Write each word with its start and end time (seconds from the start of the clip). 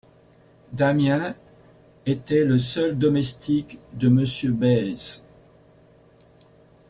Damiens 0.73 1.35
était 2.07 2.43
le 2.43 2.57
seul 2.57 2.97
domestique 2.97 3.77
de 3.93 4.09
Monsieur 4.09 4.51
Bèze. 4.51 5.21